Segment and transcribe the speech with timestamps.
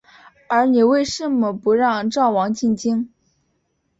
[0.47, 3.13] 而你为甚么不让赵王进京？